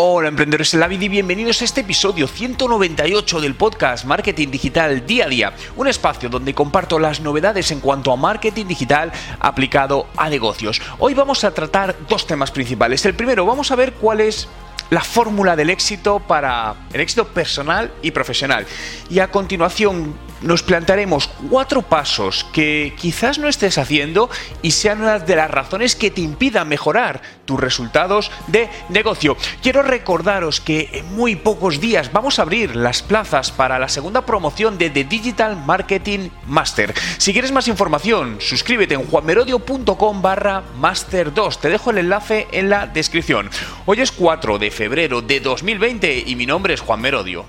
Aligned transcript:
Hola 0.00 0.28
emprendedores 0.28 0.72
en 0.74 0.78
la 0.78 0.86
vida 0.86 1.06
y 1.06 1.08
bienvenidos 1.08 1.60
a 1.60 1.64
este 1.64 1.80
episodio 1.80 2.28
198 2.28 3.40
del 3.40 3.56
podcast 3.56 4.04
Marketing 4.04 4.46
Digital 4.46 5.04
Día 5.04 5.24
a 5.24 5.28
Día, 5.28 5.52
un 5.74 5.88
espacio 5.88 6.28
donde 6.28 6.54
comparto 6.54 7.00
las 7.00 7.20
novedades 7.20 7.72
en 7.72 7.80
cuanto 7.80 8.12
a 8.12 8.16
marketing 8.16 8.66
digital 8.66 9.10
aplicado 9.40 10.06
a 10.16 10.30
negocios. 10.30 10.80
Hoy 11.00 11.14
vamos 11.14 11.42
a 11.42 11.50
tratar 11.50 11.96
dos 12.08 12.28
temas 12.28 12.52
principales. 12.52 13.04
El 13.06 13.14
primero, 13.14 13.44
vamos 13.44 13.72
a 13.72 13.74
ver 13.74 13.94
cuál 13.94 14.20
es 14.20 14.46
la 14.90 15.02
fórmula 15.02 15.56
del 15.56 15.70
éxito 15.70 16.20
para 16.20 16.74
el 16.92 17.00
éxito 17.00 17.26
personal 17.28 17.92
y 18.02 18.10
profesional. 18.10 18.66
Y 19.10 19.20
a 19.20 19.30
continuación 19.30 20.14
nos 20.40 20.62
plantearemos 20.62 21.28
cuatro 21.50 21.82
pasos 21.82 22.46
que 22.52 22.94
quizás 22.96 23.38
no 23.38 23.48
estés 23.48 23.78
haciendo 23.78 24.30
y 24.62 24.70
sean 24.72 25.00
una 25.00 25.18
de 25.18 25.36
las 25.36 25.50
razones 25.50 25.96
que 25.96 26.10
te 26.10 26.20
impidan 26.20 26.68
mejorar 26.68 27.22
tus 27.44 27.58
resultados 27.58 28.30
de 28.46 28.68
negocio. 28.88 29.36
Quiero 29.62 29.82
recordaros 29.82 30.60
que 30.60 30.90
en 30.92 31.14
muy 31.16 31.36
pocos 31.36 31.80
días 31.80 32.12
vamos 32.12 32.38
a 32.38 32.42
abrir 32.42 32.76
las 32.76 33.02
plazas 33.02 33.50
para 33.50 33.78
la 33.78 33.88
segunda 33.88 34.24
promoción 34.24 34.78
de 34.78 34.90
The 34.90 35.04
Digital 35.04 35.56
Marketing 35.56 36.28
Master. 36.46 36.94
Si 37.18 37.32
quieres 37.32 37.52
más 37.52 37.68
información, 37.68 38.36
suscríbete 38.40 38.94
en 38.94 39.06
juanmerodio.com 39.06 40.22
barra 40.22 40.62
Master 40.78 41.32
2. 41.32 41.60
Te 41.60 41.68
dejo 41.68 41.90
el 41.90 41.98
enlace 41.98 42.46
en 42.52 42.70
la 42.70 42.86
descripción. 42.86 43.50
Hoy 43.86 44.00
es 44.00 44.12
4 44.12 44.58
de 44.58 44.70
febrero 44.78 45.22
de 45.22 45.40
2020 45.40 46.22
y 46.24 46.36
mi 46.36 46.46
nombre 46.46 46.72
es 46.72 46.80
Juan 46.80 47.00
Merodio. 47.00 47.44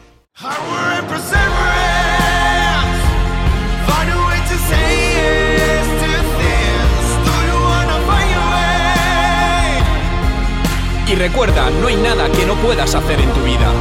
Y 11.07 11.15
recuerda, 11.15 11.69
no 11.69 11.87
hay 11.87 11.97
nada 11.97 12.31
que 12.31 12.47
no 12.47 12.55
puedas 12.55 12.95
hacer 12.95 13.21
en 13.21 13.31
tu 13.31 13.43
vida. 13.43 13.71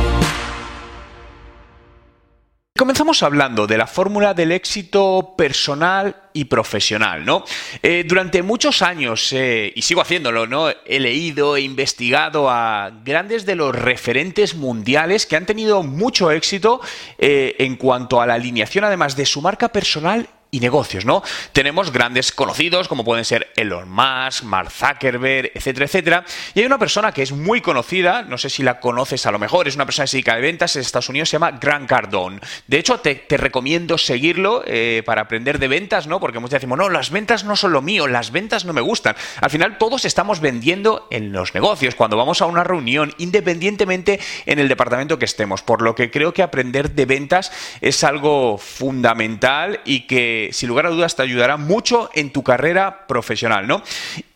Comenzamos 2.79 3.24
hablando 3.24 3.66
de 3.66 3.76
la 3.76 3.88
fórmula 3.88 4.34
del 4.34 4.52
éxito 4.52 5.34
personal 5.37 6.15
y 6.32 6.45
profesional, 6.45 7.24
¿no? 7.24 7.45
Eh, 7.82 8.04
durante 8.07 8.40
muchos 8.45 8.82
años, 8.82 9.32
eh, 9.32 9.73
y 9.74 9.82
sigo 9.82 10.01
haciéndolo, 10.01 10.46
¿no? 10.46 10.68
He 10.87 11.01
leído 11.01 11.57
e 11.57 11.62
investigado 11.62 12.48
a 12.48 12.93
grandes 13.04 13.45
de 13.46 13.57
los 13.57 13.74
referentes 13.74 14.54
mundiales 14.54 15.26
que 15.26 15.35
han 15.35 15.45
tenido 15.45 15.82
mucho 15.82 16.30
éxito 16.30 16.80
eh, 17.18 17.57
en 17.59 17.74
cuanto 17.74 18.20
a 18.20 18.29
la 18.29 18.35
alineación, 18.35 18.85
además 18.85 19.16
de 19.16 19.26
su 19.26 19.42
marca 19.42 19.70
personal 19.70 20.29
y 20.51 20.60
negocios, 20.60 21.04
¿no? 21.04 21.23
Tenemos 21.52 21.93
grandes 21.93 22.32
conocidos 22.32 22.88
como 22.88 23.04
pueden 23.04 23.24
ser 23.24 23.52
Elon 23.57 23.88
Musk, 23.91 24.45
Mark 24.45 24.71
Zuckerberg, 24.71 25.52
etcétera, 25.54 25.87
etcétera. 25.87 26.24
Y 26.54 26.60
hay 26.60 26.66
una 26.66 26.79
persona 26.79 27.13
que 27.13 27.23
es 27.23 27.32
muy 27.32 27.60
conocida, 27.60 28.23
no 28.23 28.38
sé 28.38 28.49
si 28.49 28.63
la 28.63 28.80
conoces 28.80 29.26
a 29.26 29.30
lo 29.30 29.38
mejor, 29.38 29.69
es 29.69 29.74
una 29.74 29.85
persona 29.85 30.07
que 30.07 30.32
de 30.32 30.41
ventas 30.41 30.74
en 30.76 30.82
Estados 30.82 31.09
Unidos, 31.09 31.29
se 31.29 31.35
llama 31.35 31.52
Grant 31.52 31.88
Cardone. 31.88 32.41
De 32.66 32.79
hecho, 32.79 32.99
te, 33.01 33.24
recomiendo 33.29 33.99
seguirlo 33.99 34.63
eh, 34.66 35.02
para 35.04 35.23
aprender 35.23 35.59
de 35.59 35.69
ventas, 35.69 36.07
¿no? 36.07 36.19
Porque 36.19 36.38
muchos 36.38 36.54
decimos, 36.54 36.79
no, 36.79 36.88
las 36.88 37.10
ventas 37.10 37.45
no 37.45 37.54
son 37.54 37.73
lo 37.73 37.82
mío, 37.82 38.07
las 38.07 38.32
ventas 38.32 38.65
no 38.65 38.73
me 38.73 38.80
gustan. 38.80 39.16
Al 39.41 39.51
final 39.51 39.79
todos 39.79 40.04
estamos 40.04 40.41
vendiendo 40.41 41.07
en 41.10 41.32
los 41.32 41.54
negocios, 41.54 41.95
cuando 41.95 42.16
vamos 42.16 42.41
a 42.41 42.46
una 42.46 42.65
reunión, 42.65 43.15
independientemente 43.19 44.19
en 44.46 44.59
el 44.59 44.69
departamento 44.69 45.19
que 45.19 45.24
estemos. 45.26 45.63
Por 45.63 45.82
lo 45.82 45.95
que 45.95 46.10
creo 46.10 46.32
que 46.32 46.43
aprender 46.43 46.93
de 46.93 47.07
ventas 47.07 47.52
es 47.80 48.02
algo 48.02 48.59
fundamental 48.59 49.80
y 49.85 50.07
que 50.07 50.38
sin 50.53 50.69
lugar 50.69 50.87
a 50.87 50.91
dudas 50.91 51.17
te 51.17 51.23
ayudará 51.23 51.57
mucho 51.57 52.11
en 52.15 52.31
tu 52.31 52.43
carrera 52.43 53.07
profesional, 53.07 53.67
¿no? 53.67 53.83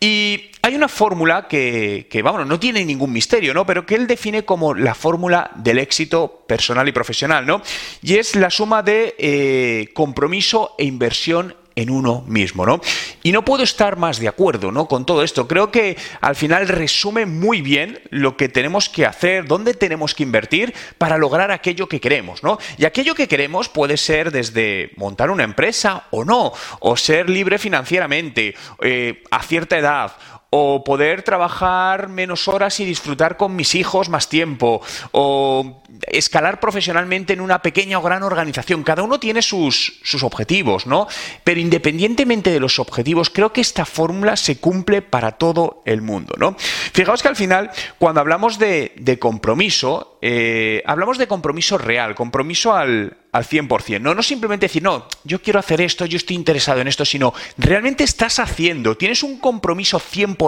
Y 0.01 0.51
hay 0.63 0.75
una 0.75 0.89
fórmula 0.89 1.49
que, 1.49 2.07
no 2.47 2.61
tiene 2.61 2.85
ningún 2.85 3.13
misterio, 3.13 3.53
¿no? 3.55 3.67
Pero 3.67 3.85
que 3.85 3.95
él 3.95 4.07
define 4.07 4.45
como 4.45 4.75
la 4.75 4.95
fórmula 4.95 5.51
del 5.57 5.79
éxito 5.79 6.45
personal 6.47 6.89
y 6.89 6.93
profesional, 6.93 7.47
¿no? 7.47 7.63
Y 8.03 8.15
es 8.17 8.37
la 8.37 8.51
suma 8.51 8.83
de 8.83 9.15
eh, 9.19 9.89
compromiso 9.93 10.75
e 10.79 10.85
inversión 10.85 11.57
en 11.75 11.91
uno 11.91 12.25
mismo, 12.27 12.67
¿no? 12.67 12.81
Y 13.23 13.33
no 13.33 13.45
puedo 13.45 13.63
estar 13.63 13.97
más 13.97 14.19
de 14.19 14.29
acuerdo, 14.29 14.73
¿no? 14.73 14.87
Con 14.87 15.07
todo 15.07 15.23
esto. 15.23 15.49
Creo 15.49 15.71
que 15.71 15.97
al 16.21 16.37
final 16.37 16.69
resume 16.69 17.27
muy 17.27 17.63
bien 17.63 18.01
lo 18.11 18.37
que 18.37 18.49
tenemos 18.49 18.89
que 18.89 19.07
hacer, 19.07 19.47
dónde 19.47 19.75
tenemos 19.75 20.15
que 20.15 20.23
invertir 20.23 20.75
para 20.99 21.19
lograr 21.19 21.51
aquello 21.51 21.89
que 21.89 22.01
queremos, 22.01 22.43
¿no? 22.43 22.59
Y 22.77 22.85
aquello 22.85 23.15
que 23.15 23.29
queremos 23.29 23.69
puede 23.69 23.97
ser 23.97 24.31
desde 24.31 24.91
montar 24.97 25.31
una 25.31 25.45
empresa 25.45 26.05
o 26.11 26.25
no, 26.25 26.53
o 26.81 26.97
ser 26.97 27.31
libre 27.31 27.59
financieramente, 27.59 28.55
eh, 28.83 29.23
a 29.31 29.43
cierta 29.43 29.79
edad, 29.79 30.13
o 30.55 30.85
poder 30.85 31.23
trabajar 31.23 32.11
menos 32.11 32.47
horas 32.47 32.79
y 32.79 32.85
disfrutar 32.85 33.39
con 33.39 33.57
mis 33.57 33.75
hijos 33.75 34.11
más 34.11 34.29
tiempo, 34.29 34.83
o 35.13 35.83
escalar 36.07 36.61
profesionalmente 36.61 37.33
en 37.33 37.41
una 37.41 37.63
pequeña 37.63 37.99
o 37.99 38.03
gran 38.03 38.23
organización. 38.23 38.83
Cada 38.83 39.03
uno 39.03 39.19
tiene 39.19 39.41
sus, 39.41 40.01
sus 40.03 40.23
objetivos, 40.23 40.87
¿no? 40.87 41.09
Pero 41.43 41.59
independientemente 41.59 42.51
de 42.51 42.61
los 42.61 42.79
objetivos, 42.79 43.31
creo 43.31 43.51
que 43.55 43.63
esta 43.63 43.87
fórmula 43.87 44.37
se 44.37 44.59
cumple 44.59 45.01
para 45.01 45.33
todo 45.33 45.83
el 45.87 46.03
mundo, 46.03 46.35
¿no? 46.37 46.55
Fijaos 46.59 47.23
que 47.23 47.29
al 47.29 47.37
final, 47.37 47.71
cuando 47.99 48.21
hablamos 48.21 48.59
de, 48.59 48.93
de 48.97 49.19
compromiso, 49.19 50.19
eh, 50.21 50.83
hablamos 50.85 51.17
de 51.17 51.29
compromiso 51.29 51.79
real, 51.79 52.15
compromiso 52.15 52.75
al, 52.75 53.17
al 53.33 53.45
100%. 53.45 54.01
No, 54.01 54.15
no 54.15 54.23
simplemente 54.23 54.67
decir, 54.67 54.83
no, 54.83 55.09
yo 55.25 55.41
quiero 55.41 55.59
hacer 55.59 55.81
esto, 55.81 56.05
yo 56.05 56.19
estoy 56.19 56.37
interesado 56.37 56.81
en 56.81 56.89
esto, 56.89 57.05
sino 57.05 57.33
realmente 57.57 58.05
estás 58.05 58.39
haciendo, 58.39 58.97
tienes 58.97 59.23
un 59.23 59.39
compromiso 59.39 59.99
100% 59.99 60.42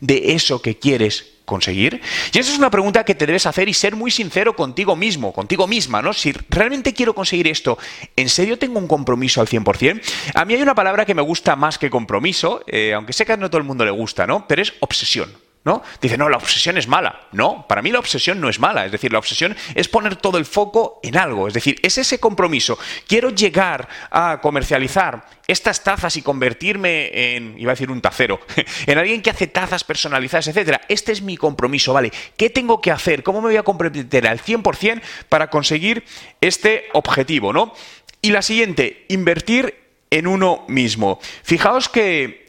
de 0.00 0.32
eso 0.32 0.60
que 0.60 0.78
quieres 0.78 1.26
conseguir? 1.44 2.00
Y 2.32 2.38
esa 2.38 2.52
es 2.52 2.58
una 2.58 2.70
pregunta 2.70 3.04
que 3.04 3.14
te 3.14 3.26
debes 3.26 3.46
hacer 3.46 3.68
y 3.68 3.74
ser 3.74 3.96
muy 3.96 4.10
sincero 4.10 4.54
contigo 4.54 4.96
mismo, 4.96 5.32
contigo 5.32 5.66
misma, 5.66 6.02
¿no? 6.02 6.12
Si 6.12 6.32
realmente 6.50 6.92
quiero 6.92 7.14
conseguir 7.14 7.48
esto, 7.48 7.78
¿en 8.16 8.28
serio 8.28 8.58
tengo 8.58 8.78
un 8.78 8.88
compromiso 8.88 9.40
al 9.40 9.48
100%? 9.48 10.02
A 10.34 10.44
mí 10.44 10.54
hay 10.54 10.62
una 10.62 10.74
palabra 10.74 11.06
que 11.06 11.14
me 11.14 11.22
gusta 11.22 11.56
más 11.56 11.78
que 11.78 11.88
compromiso, 11.88 12.62
eh, 12.66 12.92
aunque 12.94 13.12
sé 13.12 13.24
que 13.24 13.36
no 13.36 13.48
todo 13.48 13.58
el 13.58 13.66
mundo 13.66 13.84
le 13.84 13.90
gusta, 13.90 14.26
¿no? 14.26 14.46
Pero 14.46 14.62
es 14.62 14.74
obsesión. 14.80 15.45
¿No? 15.66 15.82
Dice, 16.00 16.16
no, 16.16 16.28
la 16.28 16.36
obsesión 16.36 16.78
es 16.78 16.86
mala. 16.86 17.26
No, 17.32 17.66
para 17.66 17.82
mí 17.82 17.90
la 17.90 17.98
obsesión 17.98 18.40
no 18.40 18.48
es 18.48 18.60
mala. 18.60 18.86
Es 18.86 18.92
decir, 18.92 19.12
la 19.12 19.18
obsesión 19.18 19.56
es 19.74 19.88
poner 19.88 20.14
todo 20.14 20.38
el 20.38 20.44
foco 20.44 21.00
en 21.02 21.18
algo. 21.18 21.48
Es 21.48 21.54
decir, 21.54 21.80
es 21.82 21.98
ese 21.98 22.20
compromiso. 22.20 22.78
Quiero 23.08 23.30
llegar 23.30 23.88
a 24.12 24.38
comercializar 24.40 25.26
estas 25.48 25.82
tazas 25.82 26.16
y 26.16 26.22
convertirme 26.22 27.34
en, 27.34 27.58
iba 27.58 27.72
a 27.72 27.74
decir 27.74 27.90
un 27.90 28.00
tacero, 28.00 28.38
en 28.86 28.96
alguien 28.96 29.22
que 29.22 29.30
hace 29.30 29.48
tazas 29.48 29.82
personalizadas, 29.82 30.46
etcétera. 30.46 30.82
Este 30.88 31.10
es 31.10 31.20
mi 31.20 31.36
compromiso, 31.36 31.92
¿vale? 31.92 32.12
¿Qué 32.36 32.48
tengo 32.48 32.80
que 32.80 32.92
hacer? 32.92 33.24
¿Cómo 33.24 33.40
me 33.40 33.48
voy 33.48 33.56
a 33.56 33.64
comprometer 33.64 34.28
al 34.28 34.40
100% 34.40 35.02
para 35.28 35.50
conseguir 35.50 36.04
este 36.40 36.84
objetivo, 36.92 37.52
¿no? 37.52 37.74
Y 38.22 38.30
la 38.30 38.42
siguiente, 38.42 39.04
invertir 39.08 39.74
en 40.10 40.28
uno 40.28 40.64
mismo. 40.68 41.18
Fijaos 41.42 41.88
que 41.88 42.45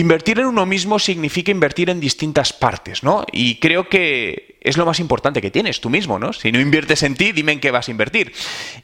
Invertir 0.00 0.38
en 0.38 0.46
uno 0.46 0.64
mismo 0.64 0.98
significa 0.98 1.50
invertir 1.50 1.90
en 1.90 2.00
distintas 2.00 2.54
partes, 2.54 3.02
¿no? 3.02 3.26
Y 3.32 3.56
creo 3.56 3.86
que 3.86 4.56
es 4.62 4.78
lo 4.78 4.86
más 4.86 4.98
importante 4.98 5.42
que 5.42 5.50
tienes 5.50 5.78
tú 5.78 5.90
mismo, 5.90 6.18
¿no? 6.18 6.32
Si 6.32 6.50
no 6.50 6.58
inviertes 6.58 7.02
en 7.02 7.14
ti, 7.14 7.32
dime 7.32 7.52
en 7.52 7.60
qué 7.60 7.70
vas 7.70 7.88
a 7.88 7.90
invertir. 7.90 8.32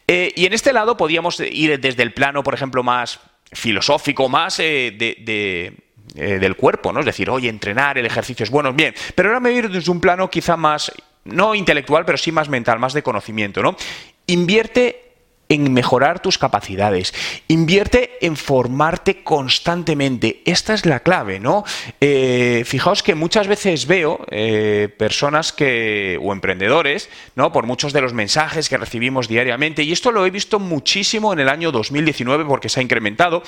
Eh, 0.07 0.35
y 0.37 0.45
en 0.45 0.53
este 0.53 0.75
lado 0.75 0.99
podríamos 0.99 1.41
ir 1.41 1.81
desde 1.81 2.03
el 2.03 2.13
plano, 2.13 2.43
por 2.43 2.53
ejemplo, 2.53 2.83
más 2.83 3.19
filosófico, 3.51 4.29
más 4.29 4.61
eh, 4.61 4.95
de, 4.95 5.73
eh, 6.17 6.39
del 6.39 6.55
cuerpo, 6.55 6.93
¿no? 6.93 7.01
Es 7.01 7.07
decir, 7.07 7.31
oye, 7.31 7.49
entrenar, 7.49 7.97
el 7.97 8.05
ejercicio 8.05 8.45
es 8.45 8.51
bueno, 8.51 8.75
bien. 8.75 8.95
Pero 9.15 9.31
ahora 9.31 9.41
me 9.41 9.49
voy 9.49 9.57
a 9.57 9.59
ir 9.61 9.71
desde 9.71 9.91
un 9.91 10.03
plano 10.03 10.29
quizá 10.29 10.59
más, 10.59 10.93
no 11.25 11.55
intelectual, 11.55 12.05
pero 12.05 12.19
sí 12.19 12.31
más 12.31 12.51
mental, 12.51 12.79
más 12.79 12.93
de 12.93 13.03
conocimiento, 13.03 13.63
¿no? 13.63 13.75
Invierte 14.27 15.06
en 15.49 15.73
mejorar 15.73 16.21
tus 16.21 16.39
capacidades. 16.39 17.15
Invierte 17.49 18.19
en 18.21 18.37
formarte 18.37 19.23
constantemente. 19.23 20.43
Esta 20.45 20.75
es 20.75 20.87
la 20.87 21.01
clave, 21.01 21.39
¿no? 21.39 21.65
Eh, 22.01 22.65
fijaos 22.67 23.03
que 23.03 23.15
muchas 23.15 23.47
veces 23.47 23.87
veo 23.87 24.21
eh, 24.31 24.89
personas 24.99 25.53
que, 25.53 26.19
o 26.23 26.33
emprendedores, 26.33 27.09
¿no? 27.35 27.53
Por 27.53 27.67
muchos 27.67 27.93
de 27.93 28.01
los 28.01 28.13
mensajes 28.13 28.69
que 28.69 28.77
recibimos 28.77 29.29
diariamente, 29.29 29.83
y 29.83 29.93
esto 29.93 30.11
lo 30.11 30.27
he 30.27 30.31
visto 30.31 30.59
muchísimo 30.59 31.33
en 31.33 31.41
el 31.41 31.49
año 31.49 31.71
2019 31.71 32.45
porque 32.45 32.69
se 32.69 32.81
ha 32.81 32.83
incrementado, 32.83 33.43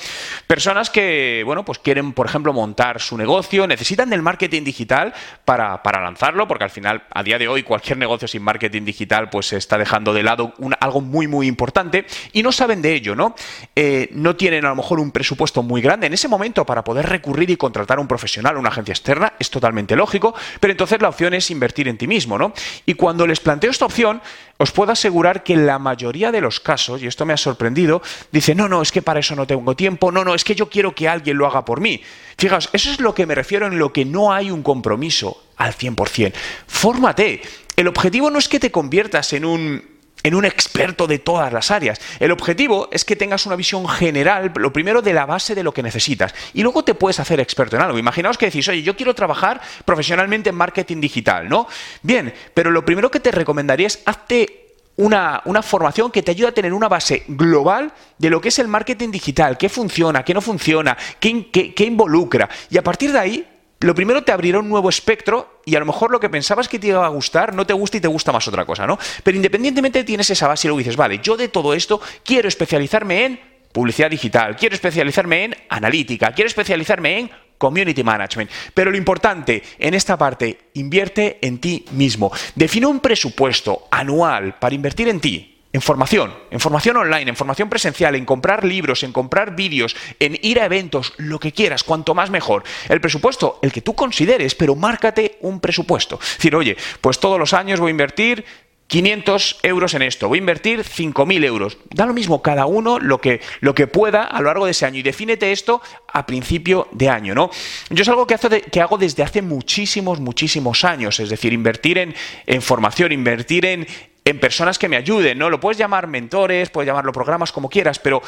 personas 0.47 0.89
que, 0.89 1.43
bueno, 1.45 1.65
pues 1.65 1.79
quieren, 1.79 2.13
por 2.13 2.27
ejemplo, 2.27 2.53
montar 2.53 3.01
su 3.01 3.17
negocio, 3.17 3.67
necesitan 3.67 4.09
del 4.09 4.21
marketing 4.21 4.63
digital 4.63 5.13
para, 5.45 5.81
lanzarlo, 6.01 6.47
porque 6.47 6.63
al 6.63 6.69
final, 6.69 7.03
a 7.11 7.23
día 7.23 7.37
de 7.37 7.47
hoy, 7.47 7.63
cualquier 7.63 7.97
negocio 7.97 8.27
sin 8.27 8.41
marketing 8.41 8.83
digital, 8.83 9.29
pues 9.29 9.47
se 9.47 9.57
está 9.57 9.77
dejando 9.77 10.13
de 10.13 10.23
lado 10.23 10.53
algo 10.79 11.01
muy, 11.01 11.27
muy 11.27 11.47
importante 11.47 11.88
y 12.33 12.43
no 12.43 12.51
saben 12.51 12.81
de 12.81 12.93
ello, 12.93 13.15
¿no? 13.15 13.35
Eh, 13.75 14.09
no 14.11 14.35
tienen 14.35 14.65
a 14.65 14.69
lo 14.69 14.75
mejor 14.75 14.99
un 14.99 15.11
presupuesto 15.11 15.63
muy 15.63 15.81
grande 15.81 16.07
en 16.07 16.13
ese 16.13 16.27
momento 16.27 16.65
para 16.65 16.83
poder 16.83 17.07
recurrir 17.07 17.49
y 17.49 17.57
contratar 17.57 17.97
a 17.97 18.01
un 18.01 18.07
profesional, 18.07 18.57
una 18.57 18.69
agencia 18.69 18.91
externa, 18.91 19.33
es 19.39 19.49
totalmente 19.49 19.95
lógico, 19.95 20.33
pero 20.59 20.71
entonces 20.71 21.01
la 21.01 21.09
opción 21.09 21.33
es 21.33 21.49
invertir 21.51 21.87
en 21.87 21.97
ti 21.97 22.07
mismo, 22.07 22.37
¿no? 22.37 22.53
Y 22.85 22.93
cuando 22.93 23.25
les 23.25 23.39
planteo 23.39 23.71
esta 23.71 23.85
opción, 23.85 24.21
os 24.57 24.71
puedo 24.71 24.91
asegurar 24.91 25.43
que 25.43 25.53
en 25.53 25.65
la 25.65 25.79
mayoría 25.79 26.31
de 26.31 26.41
los 26.41 26.59
casos, 26.59 27.01
y 27.01 27.07
esto 27.07 27.25
me 27.25 27.33
ha 27.33 27.37
sorprendido, 27.37 28.01
dice, 28.31 28.55
no, 28.55 28.67
no, 28.67 28.81
es 28.81 28.91
que 28.91 29.01
para 29.01 29.21
eso 29.21 29.35
no 29.35 29.47
tengo 29.47 29.75
tiempo, 29.75 30.11
no, 30.11 30.25
no, 30.25 30.35
es 30.35 30.43
que 30.43 30.55
yo 30.55 30.69
quiero 30.69 30.93
que 30.93 31.07
alguien 31.07 31.37
lo 31.37 31.47
haga 31.47 31.63
por 31.63 31.79
mí. 31.79 32.01
Fijaos, 32.37 32.69
eso 32.73 32.91
es 32.91 32.99
lo 32.99 33.13
que 33.13 33.25
me 33.25 33.35
refiero 33.35 33.67
en 33.67 33.79
lo 33.79 33.93
que 33.93 34.05
no 34.05 34.33
hay 34.33 34.51
un 34.51 34.61
compromiso 34.61 35.43
al 35.55 35.73
100%. 35.73 36.33
Fórmate. 36.67 37.41
El 37.75 37.87
objetivo 37.87 38.29
no 38.29 38.39
es 38.39 38.49
que 38.49 38.59
te 38.59 38.71
conviertas 38.71 39.31
en 39.31 39.45
un 39.45 39.98
en 40.23 40.35
un 40.35 40.45
experto 40.45 41.07
de 41.07 41.19
todas 41.19 41.51
las 41.51 41.71
áreas. 41.71 41.99
El 42.19 42.31
objetivo 42.31 42.89
es 42.91 43.05
que 43.05 43.15
tengas 43.15 43.45
una 43.45 43.55
visión 43.55 43.87
general, 43.87 44.51
lo 44.55 44.73
primero 44.73 45.01
de 45.01 45.13
la 45.13 45.25
base 45.25 45.55
de 45.55 45.63
lo 45.63 45.73
que 45.73 45.83
necesitas, 45.83 46.33
y 46.53 46.63
luego 46.63 46.83
te 46.83 46.93
puedes 46.93 47.19
hacer 47.19 47.39
experto 47.39 47.75
en 47.75 47.81
algo. 47.81 47.97
Imaginaos 47.97 48.37
que 48.37 48.47
decís, 48.47 48.67
oye, 48.67 48.83
yo 48.83 48.95
quiero 48.95 49.13
trabajar 49.15 49.61
profesionalmente 49.85 50.49
en 50.49 50.55
marketing 50.55 51.01
digital, 51.01 51.47
¿no? 51.47 51.67
Bien, 52.01 52.33
pero 52.53 52.71
lo 52.71 52.85
primero 52.85 53.09
que 53.11 53.19
te 53.19 53.31
recomendaría 53.31 53.87
es 53.87 54.01
hazte 54.05 54.75
una, 54.97 55.41
formación 55.63 56.11
que 56.11 56.21
te 56.21 56.31
ayude 56.31 56.49
a 56.49 56.53
tener 56.53 56.73
una 56.73 56.89
base 56.89 57.23
global 57.27 57.93
de 58.17 58.29
lo 58.29 58.41
que 58.41 58.49
es 58.49 58.59
el 58.59 58.67
marketing 58.67 59.11
digital, 59.11 59.57
qué 59.57 59.69
funciona, 59.69 60.23
qué 60.23 60.33
no 60.33 60.41
funciona, 60.41 60.97
qué, 61.19 61.49
qué 61.49 61.85
involucra. 61.85 62.49
Y 62.69 62.77
a 62.77 62.83
partir 62.83 63.13
de 63.13 63.19
ahí, 63.19 63.47
lo 63.81 63.95
primero 63.95 64.23
te 64.23 64.31
abrirá 64.31 64.59
un 64.59 64.67
nuevo 64.67 64.89
espectro 64.89 65.61
y 65.65 65.75
a 65.75 65.79
lo 65.79 65.85
mejor 65.85 66.11
lo 66.11 66.19
que 66.19 66.29
pensabas 66.29 66.67
que 66.67 66.79
te 66.79 66.87
iba 66.87 67.05
a 67.05 67.09
gustar 67.09 67.53
no 67.53 67.65
te 67.65 67.73
gusta 67.73 67.97
y 67.97 68.01
te 68.01 68.07
gusta 68.07 68.31
más 68.31 68.47
otra 68.47 68.65
cosa, 68.65 68.85
¿no? 68.85 68.99
Pero 69.23 69.37
independientemente 69.37 70.03
tienes 70.03 70.29
esa 70.29 70.47
base 70.47 70.67
y 70.67 70.69
luego 70.69 70.79
dices, 70.79 70.97
vale, 70.97 71.19
yo 71.23 71.37
de 71.37 71.47
todo 71.47 71.73
esto 71.73 72.01
quiero 72.23 72.47
especializarme 72.47 73.25
en 73.25 73.39
publicidad 73.71 74.09
digital, 74.09 74.55
quiero 74.57 74.75
especializarme 74.75 75.43
en 75.45 75.55
analítica, 75.69 76.33
quiero 76.33 76.47
especializarme 76.47 77.19
en 77.19 77.31
community 77.57 78.03
management. 78.03 78.51
Pero 78.73 78.91
lo 78.91 78.97
importante 78.97 79.63
en 79.77 79.93
esta 79.93 80.17
parte, 80.17 80.71
invierte 80.73 81.37
en 81.41 81.59
ti 81.59 81.85
mismo. 81.91 82.31
Define 82.55 82.87
un 82.87 82.99
presupuesto 82.99 83.87
anual 83.91 84.57
para 84.59 84.75
invertir 84.75 85.07
en 85.07 85.19
ti 85.19 85.58
en 85.71 85.81
formación, 85.81 86.33
en 86.49 86.59
formación 86.59 86.97
online, 86.97 87.29
en 87.29 87.35
formación 87.35 87.69
presencial, 87.69 88.15
en 88.15 88.25
comprar 88.25 88.65
libros, 88.65 89.03
en 89.03 89.11
comprar 89.11 89.55
vídeos, 89.55 89.95
en 90.19 90.37
ir 90.41 90.59
a 90.59 90.65
eventos, 90.65 91.13
lo 91.17 91.39
que 91.39 91.51
quieras, 91.51 91.83
cuanto 91.83 92.15
más 92.15 92.31
mejor. 92.31 92.63
El 92.87 93.01
presupuesto, 93.01 93.59
el 93.61 93.71
que 93.71 93.81
tú 93.81 93.93
consideres, 93.93 94.55
pero 94.55 94.75
márcate 94.75 95.37
un 95.41 95.59
presupuesto. 95.59 96.19
Es 96.21 96.37
decir, 96.37 96.55
oye, 96.55 96.75
pues 97.01 97.19
todos 97.19 97.37
los 97.37 97.53
años 97.53 97.79
voy 97.79 97.89
a 97.89 97.91
invertir 97.91 98.45
500 98.89 99.59
euros 99.61 99.93
en 99.93 100.01
esto, 100.01 100.27
voy 100.27 100.39
a 100.39 100.41
invertir 100.41 100.79
5.000 100.79 101.45
euros. 101.45 101.77
Da 101.91 102.07
lo 102.07 102.13
mismo 102.15 102.41
cada 102.41 102.65
uno 102.65 102.97
lo 102.97 103.21
que, 103.21 103.39
lo 103.59 103.75
que 103.75 103.85
pueda 103.85 104.23
a 104.23 104.41
lo 104.41 104.47
largo 104.47 104.65
de 104.65 104.71
ese 104.71 104.87
año 104.87 104.97
y 104.97 105.03
defínete 105.03 105.51
esto 105.51 105.79
a 106.11 106.25
principio 106.25 106.87
de 106.91 107.07
año, 107.07 107.35
¿no? 107.35 107.51
Yo 107.91 108.01
es 108.01 108.09
algo 108.09 108.25
que, 108.25 108.35
que 108.71 108.81
hago 108.81 108.97
desde 108.97 109.21
hace 109.21 109.43
muchísimos, 109.43 110.19
muchísimos 110.19 110.83
años, 110.83 111.19
es 111.19 111.29
decir, 111.29 111.53
invertir 111.53 111.99
en, 111.99 112.15
en 112.47 112.63
formación, 112.63 113.11
invertir 113.11 113.67
en, 113.67 113.85
en 114.29 114.39
personas 114.39 114.77
que 114.77 114.87
me 114.87 114.97
ayuden, 114.97 115.37
¿no? 115.37 115.49
Lo 115.49 115.59
puedes 115.59 115.77
llamar 115.77 116.07
mentores, 116.07 116.69
puedes 116.69 116.87
llamarlo 116.87 117.11
programas, 117.11 117.51
como 117.51 117.69
quieras, 117.69 117.99
pero 117.99 118.21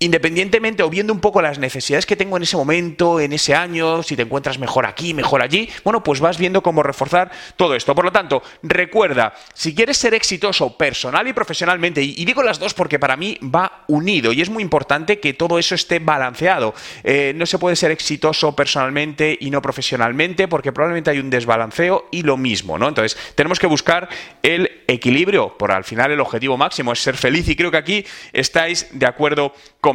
independientemente 0.00 0.82
o 0.82 0.88
viendo 0.88 1.12
un 1.12 1.20
poco 1.20 1.42
las 1.42 1.58
necesidades 1.58 2.06
que 2.06 2.16
tengo 2.16 2.38
en 2.38 2.42
ese 2.42 2.56
momento, 2.56 3.20
en 3.20 3.34
ese 3.34 3.54
año, 3.54 4.02
si 4.02 4.16
te 4.16 4.22
encuentras 4.22 4.58
mejor 4.58 4.86
aquí, 4.86 5.12
mejor 5.12 5.42
allí, 5.42 5.68
bueno, 5.84 6.02
pues 6.02 6.20
vas 6.20 6.38
viendo 6.38 6.62
cómo 6.62 6.82
reforzar 6.82 7.30
todo 7.56 7.74
esto. 7.74 7.94
Por 7.94 8.06
lo 8.06 8.10
tanto, 8.10 8.42
recuerda, 8.62 9.34
si 9.52 9.74
quieres 9.74 9.98
ser 9.98 10.14
exitoso 10.14 10.76
personal 10.78 11.28
y 11.28 11.34
profesionalmente, 11.34 12.02
y, 12.02 12.24
digo 12.24 12.42
las 12.42 12.58
dos 12.58 12.72
porque 12.72 12.98
para 12.98 13.16
mí 13.16 13.38
va 13.42 13.84
unido 13.88 14.32
y 14.32 14.40
es 14.40 14.48
muy 14.48 14.62
importante 14.62 15.20
que 15.20 15.34
todo 15.34 15.58
eso 15.58 15.74
esté 15.74 15.98
balanceado. 15.98 16.74
Eh, 17.04 17.34
no 17.36 17.44
se 17.44 17.58
puede 17.58 17.76
ser 17.76 17.90
exitoso 17.90 18.56
personalmente 18.56 19.36
y 19.38 19.50
no 19.50 19.60
profesionalmente 19.60 20.48
porque 20.48 20.72
probablemente 20.72 21.10
hay 21.10 21.18
un 21.18 21.28
desbalanceo 21.28 22.08
y 22.10 22.22
lo 22.22 22.38
mismo, 22.38 22.78
¿no? 22.78 22.88
Entonces, 22.88 23.18
tenemos 23.34 23.58
que 23.58 23.66
buscar 23.66 24.08
el 24.42 24.82
equilibrio, 24.88 25.58
por 25.58 25.72
al 25.72 25.84
final 25.84 26.10
el 26.10 26.20
objetivo 26.20 26.56
máximo 26.56 26.92
es 26.92 27.02
ser 27.02 27.18
feliz 27.18 27.46
y 27.48 27.56
creo 27.56 27.70
que 27.70 27.76
aquí 27.76 28.06
estáis 28.32 28.88
de 28.92 29.06
acuerdo 29.06 29.52
con 29.82 29.89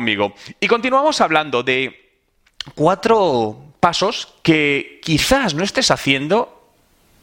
Y 0.59 0.67
continuamos 0.67 1.21
hablando 1.21 1.63
de 1.63 2.11
cuatro 2.73 3.73
pasos 3.79 4.33
que 4.41 4.99
quizás 5.03 5.53
no 5.53 5.63
estés 5.63 5.91
haciendo 5.91 6.55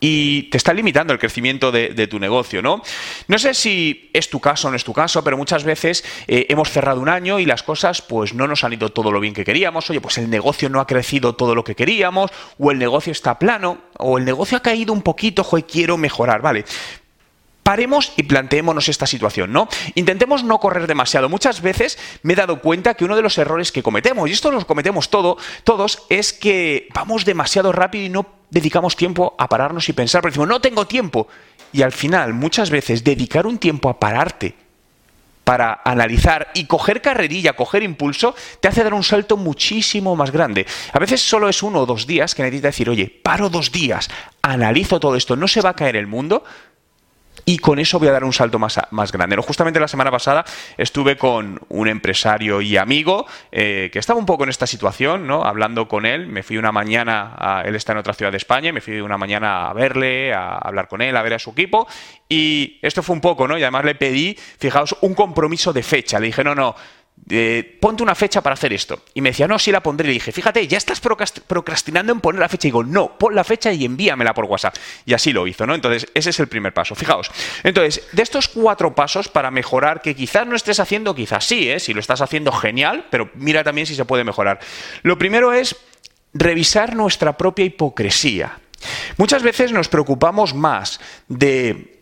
y 0.05 0.45
te 0.51 0.57
está 0.57 0.75
limitando 0.75 1.13
el 1.13 1.21
crecimiento 1.21 1.71
de, 1.71 2.07
tu 2.09 2.19
negocio, 2.19 2.61
¿no? 2.61 2.83
No 3.29 3.39
sé 3.39 3.55
si 3.55 4.11
es 4.13 4.29
tu 4.29 4.41
caso 4.41 4.67
o 4.67 4.71
no 4.73 4.77
es 4.77 4.83
tu 4.83 4.93
caso, 4.93 5.23
pero 5.23 5.37
muchas 5.37 5.63
veces 5.63 6.05
eh, 6.27 6.47
hemos 6.49 6.71
cerrado 6.71 7.01
un 7.01 7.09
año 7.09 7.39
y 7.39 7.47
las 7.47 7.63
cosas 7.63 8.03
pues 8.03 8.35
no 8.35 8.49
nos 8.49 8.65
han 8.65 8.73
ido 8.73 8.89
todo 8.89 9.13
lo 9.13 9.21
bien 9.21 9.33
que 9.33 9.45
queríamos, 9.45 9.89
oye, 9.91 10.01
pues 10.01 10.19
el 10.19 10.29
negocio 10.29 10.69
no 10.69 10.81
ha 10.81 10.89
crecido 10.89 11.37
todo 11.37 11.55
lo 11.55 11.63
que 11.63 11.77
queríamos, 11.77 12.33
o 12.59 12.73
el 12.73 12.79
negocio 12.79 13.13
está 13.13 13.39
plano, 13.39 13.79
o 13.97 14.19
el 14.19 14.25
negocio 14.25 14.59
ha 14.59 14.61
caído 14.61 14.93
un 14.93 15.03
poquito, 15.03 15.45
joder, 15.45 15.67
quiero 15.67 15.97
mejorar, 15.97 16.43
¿vale? 16.43 16.65
Paremos 17.63 18.13
y 18.17 18.25
planteémonos 18.25 18.89
esta 18.89 19.07
situación, 19.07 19.53
¿no? 19.53 19.69
Intentemos 19.95 20.43
no 20.43 20.59
correr 20.59 20.87
demasiado. 20.89 21.29
Muchas 21.29 21.63
veces 21.63 21.99
me 22.23 22.33
he 22.33 22.37
dado 22.37 22.61
cuenta 22.61 22.95
que 22.95 23.05
uno 23.05 23.15
de 23.15 23.23
los 23.23 23.39
errores 23.39 23.71
que 23.71 23.83
cometemos, 23.83 24.29
y 24.29 24.33
esto 24.33 24.51
lo 24.51 24.67
cometemos 24.67 25.11
todo, 25.11 25.37
todos, 25.63 26.03
es 26.09 26.33
que 26.33 26.89
vamos 26.93 27.25
demasiado 27.25 27.71
rápido 27.71 28.05
y 28.05 28.09
no 28.09 28.27
dedicamos 28.51 28.97
tiempo 28.97 29.35
a 29.39 29.49
pararnos 29.49 29.89
y 29.89 29.93
pensar, 29.93 30.23
porque 30.23 30.33
decimos, 30.33 30.49
no 30.49 30.61
tengo 30.61 30.87
tiempo. 30.87 31.29
Y 31.73 31.83
al 31.83 31.93
final, 31.93 32.35
muchas 32.35 32.71
veces, 32.71 33.05
dedicar 33.05 33.47
un 33.47 33.59
tiempo 33.59 33.89
a 33.89 33.99
pararte 33.99 34.55
para 35.45 35.81
analizar 35.85 36.51
y 36.55 36.67
coger 36.67 37.03
carrerilla, 37.03 37.55
coger 37.55 37.83
impulso, 37.83 38.35
te 38.61 38.69
hace 38.69 38.85
dar 38.85 38.95
un 38.95 39.03
salto 39.03 39.37
muchísimo 39.37 40.15
más 40.17 40.31
grande. 40.31 40.67
A 40.93 40.99
veces 40.99 41.21
solo 41.21 41.49
es 41.49 41.63
uno 41.63 41.81
o 41.81 41.87
dos 41.87 42.07
días 42.07 42.35
que 42.35 42.43
necesitas 42.43 42.75
decir, 42.75 42.89
oye, 42.89 43.09
paro 43.23 43.51
dos 43.51 43.73
días, 43.73 44.09
analizo 44.43 45.01
todo 45.01 45.17
esto, 45.17 45.37
no 45.37 45.49
se 45.49 45.61
va 45.61 45.71
a 45.71 45.77
caer 45.77 45.97
el 45.97 46.07
mundo, 46.07 46.45
y 47.45 47.59
con 47.59 47.79
eso 47.79 47.99
voy 47.99 48.09
a 48.09 48.13
dar 48.13 48.25
un 48.25 48.33
salto 48.33 48.59
más, 48.59 48.81
más 48.91 49.11
grande. 49.11 49.37
¿no? 49.37 49.43
Justamente 49.43 49.81
la 49.81 49.89
semana 49.89 50.11
pasada 50.11 50.45
estuve 50.77 51.17
con 51.17 51.61
un 51.69 51.89
empresario 51.89 52.61
y 52.61 52.77
amigo 52.77 53.27
eh, 53.51 53.91
que 53.93 53.99
estaba 53.99 54.19
un 54.19 54.27
poco 54.27 54.45
en 54.45 54.51
esta 54.51 54.67
situación, 54.67 55.27
¿no? 55.27 55.45
hablando 55.45 55.89
con 55.89 56.07
él. 56.07 56.27
Me 56.29 56.43
fui 56.43 56.57
una 56.57 56.73
mañana, 56.73 57.63
él 57.65 57.75
está 57.75 57.93
en 57.93 57.99
otra 57.99 58.15
ciudad 58.15 58.31
de 58.31 58.39
España, 58.39 58.73
me 58.73 58.81
fui 58.81 59.01
una 59.01 59.19
mañana 59.19 59.69
a 59.69 59.73
verle, 59.73 60.33
a 60.33 60.59
hablar 60.59 60.89
con 60.89 61.03
él, 61.03 61.17
a 61.17 61.23
ver 61.23 61.35
a 61.35 61.39
su 61.39 61.51
equipo. 61.51 61.89
Y 62.29 62.79
esto 62.83 63.03
fue 63.03 63.15
un 63.15 63.21
poco, 63.21 63.49
¿no? 63.49 63.59
Y 63.59 63.63
además 63.63 63.85
le 63.85 63.95
pedí, 63.95 64.39
fijaos, 64.59 64.97
un 65.01 65.15
compromiso 65.15 65.73
de 65.73 65.83
fecha. 65.83 66.19
Le 66.21 66.27
dije, 66.27 66.45
no, 66.45 66.55
no 66.55 66.75
ponte 67.81 68.03
una 68.03 68.15
fecha 68.15 68.41
para 68.41 68.55
hacer 68.55 68.73
esto. 68.73 69.05
Y 69.15 69.21
me 69.21 69.31
decía, 69.31 69.47
no, 69.47 69.59
sí 69.59 69.71
la 69.71 69.83
pondré. 69.83 70.09
Le 70.09 70.15
dije, 70.15 70.33
fíjate, 70.33 70.67
ya 70.67 70.77
estás 70.79 71.01
procrastinando 71.01 72.13
en 72.13 72.21
poner 72.21 72.41
la 72.41 72.49
fecha. 72.49 72.67
Y 72.67 72.71
digo, 72.71 72.83
no, 72.83 73.17
pon 73.17 73.35
la 73.35 73.45
fecha 73.45 73.73
y 73.73 73.85
envíamela 73.85 74.35
por 74.35 74.47
WhatsApp. 74.47 74.77
Y 75.07 75.15
así 75.15 75.33
lo 75.33 75.47
hizo, 75.47 75.67
¿no? 75.67 75.75
Entonces, 75.75 76.09
ese 76.15 76.31
es 76.31 76.41
el 76.41 76.49
primer 76.49 76.75
paso. 76.75 76.95
Fijaos. 76.95 77.31
Entonces, 77.63 78.07
de 78.13 78.23
estos 78.23 78.49
cuatro 78.49 78.95
pasos 78.95 79.29
para 79.29 79.51
mejorar, 79.51 80.03
que 80.03 80.15
quizás 80.15 80.47
no 80.47 80.57
estés 80.57 80.81
haciendo, 80.81 81.15
quizás 81.15 81.45
sí, 81.45 81.71
¿eh? 81.71 81.81
Si 81.81 81.95
lo 81.95 82.01
estás 82.01 82.21
haciendo, 82.21 82.53
genial, 82.53 83.07
pero 83.11 83.31
mira 83.35 83.63
también 83.63 83.87
si 83.87 83.95
se 83.95 84.05
puede 84.05 84.25
mejorar. 84.25 84.59
Lo 85.03 85.17
primero 85.17 85.53
es 85.53 85.77
revisar 86.35 86.97
nuestra 86.97 87.37
propia 87.37 87.65
hipocresía. 87.65 88.59
Muchas 89.17 89.43
veces 89.43 89.71
nos 89.71 89.89
preocupamos 89.89 90.55
más 90.55 91.01
de 91.29 92.01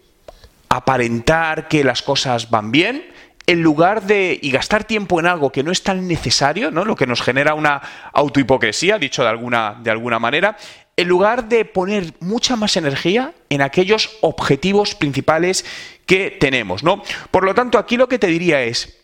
aparentar 0.68 1.68
que 1.68 1.84
las 1.84 2.00
cosas 2.00 2.48
van 2.48 2.70
bien 2.70 3.12
en 3.46 3.62
lugar 3.62 4.02
de 4.02 4.38
y 4.40 4.50
gastar 4.50 4.84
tiempo 4.84 5.18
en 5.20 5.26
algo 5.26 5.50
que 5.50 5.62
no 5.62 5.72
es 5.72 5.82
tan 5.82 6.06
necesario, 6.06 6.70
¿no? 6.70 6.84
lo 6.84 6.96
que 6.96 7.06
nos 7.06 7.22
genera 7.22 7.54
una 7.54 7.80
autohipocresía, 8.12 8.98
dicho 8.98 9.22
de 9.22 9.28
alguna, 9.28 9.78
de 9.82 9.90
alguna 9.90 10.18
manera, 10.18 10.56
en 10.96 11.08
lugar 11.08 11.48
de 11.48 11.64
poner 11.64 12.14
mucha 12.20 12.56
más 12.56 12.76
energía 12.76 13.32
en 13.48 13.62
aquellos 13.62 14.18
objetivos 14.20 14.94
principales 14.94 15.64
que 16.06 16.30
tenemos. 16.30 16.82
¿no? 16.82 17.02
Por 17.30 17.44
lo 17.44 17.54
tanto, 17.54 17.78
aquí 17.78 17.96
lo 17.96 18.08
que 18.08 18.18
te 18.18 18.26
diría 18.26 18.62
es, 18.62 18.98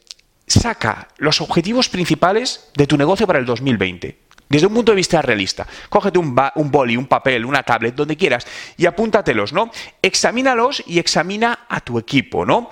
saca 0.47 1.09
los 1.17 1.41
objetivos 1.41 1.89
principales 1.89 2.71
de 2.77 2.87
tu 2.87 2.97
negocio 2.97 3.27
para 3.27 3.39
el 3.39 3.47
2020 3.47 4.27
desde 4.49 4.69
un 4.69 4.75
punto 4.75 4.93
de 4.93 4.97
vista 4.97 5.21
realista. 5.23 5.67
Cógete 5.89 6.21
un, 6.21 6.37
un, 6.55 6.71
boli, 6.71 6.97
un 6.97 7.07
papel, 7.07 7.45
una 7.45 7.65
tablet, 7.65 7.97
donde 7.97 8.17
quieras, 8.17 8.47
y 8.77 8.87
apúntatelos, 8.87 9.53
¿no? 9.53 9.73
Examínalos 10.03 10.85
y 10.87 11.01
examina 11.01 11.67
a 11.69 11.81
tu 11.81 11.99
equipo, 11.99 12.47
¿no? 12.47 12.71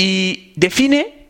Y 0.00 0.54
define 0.56 1.26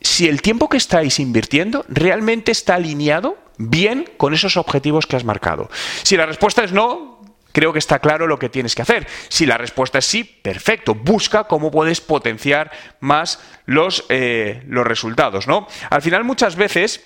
si 0.00 0.28
el 0.28 0.42
tiempo 0.42 0.68
que 0.68 0.76
estáis 0.76 1.18
invirtiendo 1.18 1.84
realmente 1.88 2.52
está 2.52 2.76
alineado 2.76 3.36
bien 3.58 4.08
con 4.16 4.32
esos 4.32 4.56
objetivos 4.56 5.08
que 5.08 5.16
has 5.16 5.24
marcado. 5.24 5.68
Si 6.04 6.16
la 6.16 6.24
respuesta 6.24 6.62
es 6.62 6.70
no, 6.70 7.20
creo 7.50 7.72
que 7.72 7.80
está 7.80 7.98
claro 7.98 8.28
lo 8.28 8.38
que 8.38 8.48
tienes 8.48 8.76
que 8.76 8.82
hacer. 8.82 9.08
Si 9.28 9.44
la 9.44 9.58
respuesta 9.58 9.98
es 9.98 10.04
sí, 10.04 10.22
perfecto. 10.22 10.94
Busca 10.94 11.44
cómo 11.44 11.72
puedes 11.72 12.00
potenciar 12.00 12.70
más 13.00 13.40
los, 13.66 14.04
eh, 14.08 14.62
los 14.68 14.86
resultados. 14.86 15.48
¿no? 15.48 15.66
Al 15.90 16.02
final, 16.02 16.22
muchas 16.22 16.54
veces 16.54 17.04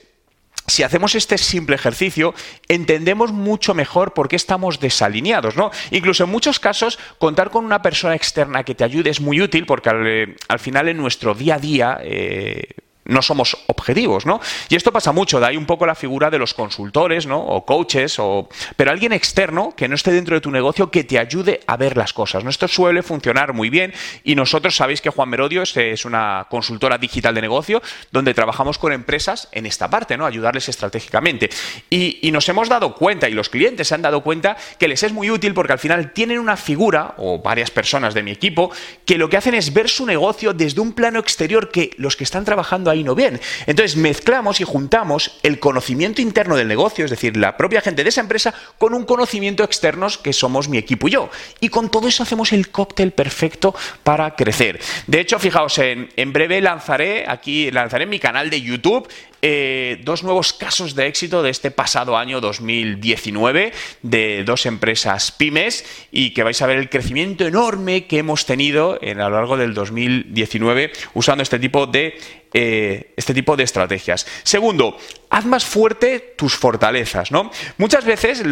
si 0.67 0.83
hacemos 0.83 1.15
este 1.15 1.39
simple 1.39 1.77
ejercicio, 1.77 2.35
entendemos 2.69 3.33
mucho 3.33 3.75
mejor 3.75 4.15
por 4.15 4.29
qué 4.29 4.37
estamos 4.37 4.81
desalineados, 4.81 5.57
¿no? 5.57 5.71
Incluso 5.91 6.25
en 6.25 6.31
muchos 6.31 6.59
casos, 6.59 6.99
contar 7.19 7.51
con 7.51 7.65
una 7.65 7.83
persona 7.83 8.15
externa 8.15 8.65
que 8.65 8.75
te 8.75 8.85
ayude 8.85 9.11
es 9.11 9.21
muy 9.21 9.41
útil 9.41 9.67
porque 9.67 9.91
al, 9.91 10.07
eh, 10.07 10.37
final 10.59 10.89
en 10.89 10.97
nuestro 10.97 11.35
día 11.35 11.57
a 11.57 11.59
día 11.59 11.99
eh, 12.03 12.69
no 13.07 13.23
somos 13.23 13.57
objetivos, 13.67 14.27
¿no? 14.27 14.41
Y 14.69 14.77
esto 14.77 14.93
pasa 14.93 15.13
mucho, 15.13 15.41
de 15.41 15.47
ahí 15.47 15.57
un 15.57 15.67
poco 15.67 15.87
la 15.87 15.95
figura 15.95 16.31
de 16.31 16.39
los 16.39 16.55
consultores, 16.55 17.27
¿no? 17.27 17.39
O 17.39 17.65
coaches, 17.65 18.19
o... 18.19 18.49
pero 18.77 18.91
alguien 18.91 19.13
externo 19.13 19.75
que 19.77 19.89
no 19.89 19.95
esté 19.95 20.13
dentro 20.13 20.35
de 20.35 20.41
tu 20.41 20.51
negocio 20.51 20.91
que 20.91 21.05
te 21.05 21.19
ayude 21.19 21.61
a 21.67 21.77
ver 21.77 21.97
las 21.97 22.13
cosas, 22.13 22.45
¿no? 22.45 22.51
Esto 22.51 22.69
suele 22.69 23.03
funcionar 23.03 23.53
muy 23.53 23.71
bien 23.71 23.93
y 24.25 24.35
nosotros 24.35 24.77
sabéis 24.77 25.01
que 25.01 25.11
Juan 25.11 25.29
Merodio 25.29 25.63
es, 25.63 26.05
una 26.05 26.47
consultora 26.51 26.99
digital 26.99 27.35
de 27.35 27.41
negocio 27.41 27.83
donde 28.11 28.35
trabajamos 28.35 28.79
con 28.79 28.93
empresas 28.93 29.49
en 29.53 29.67
esta 29.67 29.89
parte, 29.89 30.17
¿no? 30.17 30.27
Ayudarles 30.27 30.69
estratégicamente. 30.69 31.51
Y, 31.91 32.19
y 32.23 32.31
nos 32.31 32.49
hemos 32.49 32.69
dado 32.69 32.95
cuenta, 32.95 33.29
y 33.29 33.33
los 33.33 33.49
clientes 33.49 33.89
se 33.89 33.95
han 33.95 34.03
dado 34.03 34.23
cuenta, 34.23 34.57
que 34.79 34.89
les 34.89 35.03
es 35.03 35.13
muy 35.13 35.31
útil 35.31 35.55
porque 35.55 35.73
al 35.73 35.79
final 35.79 36.13
tienen 36.13 36.39
una 36.39 36.57
figura, 36.57 37.15
o 37.19 37.41
varias 37.41 37.71
personas 37.71 38.15
de 38.15 38.23
mi 38.23 38.31
equipo, 38.31 38.71
que 39.05 39.19
lo 39.19 39.29
que 39.29 39.37
hacen 39.37 39.55
es 39.55 39.73
ver 39.73 39.89
su 39.89 40.07
negocio 40.07 40.53
desde 40.53 40.81
un 40.81 40.93
plano 40.93 41.19
exterior 41.19 41.71
que 41.71 41.91
los 41.97 42.17
que 42.17 42.25
están 42.25 42.45
trabajando 42.45 42.91
ahí 42.91 42.96
no 43.05 43.15
bien. 43.15 43.41
Entonces 43.67 43.97
mezclamos 43.97 44.61
y 44.61 44.65
juntamos 44.65 45.39
el 45.43 45.59
conocimiento 45.59 46.23
interno 46.23 46.57
del 46.57 46.69
negocio, 46.69 47.05
es 47.05 47.11
decir, 47.11 47.37
la 47.37 47.57
propia 47.57 47.81
gente 47.81 48.03
de 48.03 48.09
esa 48.09 48.21
empresa, 48.21 48.55
con 48.79 48.95
un 48.95 49.05
conocimiento 49.05 49.65
externo 49.65 50.07
que 50.23 50.33
somos 50.33 50.69
mi 50.69 50.79
equipo 50.79 51.09
y 51.09 51.13
yo. 51.13 51.31
Y 51.61 51.69
con 51.69 51.91
todo 51.91 52.09
eso 52.09 52.23
hacemos 52.23 52.53
el 52.53 52.71
cóctel 52.71 53.13
perfecto 53.13 53.75
para 54.03 54.35
crecer. 54.35 54.81
De 55.07 55.21
hecho, 55.21 55.39
fijaos, 55.39 55.79
en, 55.79 56.09
en 56.17 56.33
breve 56.33 56.61
lanzaré 56.61 57.25
aquí, 57.29 57.71
lanzaré 57.71 58.05
en 58.05 58.11
mi 58.11 58.21
canal 58.21 58.51
de 58.51 58.61
YouTube 58.61 59.09
eh, 59.43 60.01
dos 60.03 60.25
nuevos 60.25 60.53
casos 60.53 60.95
de 60.95 61.07
éxito 61.07 61.43
de 61.43 61.51
este 61.51 61.71
pasado 61.71 62.17
año 62.17 62.41
2019 62.41 63.73
de 64.03 64.45
dos 64.45 64.65
empresas 64.67 65.31
pymes 65.31 65.85
y 66.11 66.31
que 66.31 66.43
vais 66.43 66.61
a 66.63 66.67
ver 66.67 66.79
el 66.79 66.89
crecimiento 66.89 67.47
enorme 67.47 68.07
que 68.07 68.19
hemos 68.19 68.47
tenido 68.47 68.99
en, 69.03 69.21
a 69.21 69.29
lo 69.29 69.37
largo 69.37 69.57
del 69.57 69.75
2019 69.75 70.91
usando 71.15 71.43
este 71.43 71.59
tipo 71.59 71.87
de 71.87 72.19
eh, 72.55 73.13
este 73.17 73.35
tipo 73.35 73.57
de 73.57 73.65
estrategias. 73.65 74.27
Segundo, 74.43 74.97
haz 75.31 75.45
más 75.45 75.65
fuerte 75.65 76.35
tus 76.37 76.55
fortalezas. 76.57 77.31
¿no? 77.31 77.51
Muchas 77.79 78.05
veces 78.05 78.43